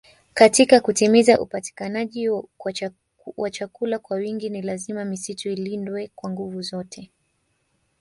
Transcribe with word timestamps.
Katika 0.33 0.79
kutimiza 0.79 1.39
upatikanaji 1.41 2.29
wa 3.37 3.51
chakula 3.51 3.99
kwa 3.99 4.17
wingi 4.17 4.49
ni 4.49 4.61
lazima 4.61 5.05
misitu 5.05 5.49
ilindwe 5.49 6.11
kwa 6.15 6.29
nguvu 6.31 6.61
zote 6.61 7.11